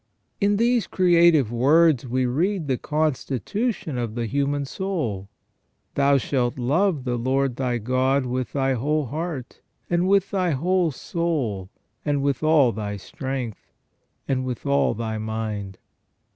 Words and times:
In 0.39 0.57
these 0.57 0.87
creative 0.87 1.51
words 1.51 2.07
we 2.07 2.25
read 2.25 2.65
the 2.67 2.79
constitution 2.79 3.99
of 3.99 4.15
the 4.15 4.25
human 4.25 4.65
soul:" 4.65 5.29
Thou 5.93 6.17
shalt 6.17 6.57
love 6.57 7.03
the 7.03 7.17
Lord 7.17 7.55
thy 7.57 7.77
God 7.77 8.25
with 8.25 8.53
thy 8.53 8.73
whole 8.73 9.05
heart, 9.05 9.61
and 9.91 10.07
with 10.07 10.31
thy 10.31 10.53
whole 10.53 10.89
soul, 10.89 11.69
and 12.03 12.23
with 12.23 12.41
all 12.41 12.71
thy 12.71 12.97
strength, 12.97 13.67
and 14.27 14.43
with 14.43 14.65
all 14.65 14.95
thy 14.95 15.19
mind 15.19 15.77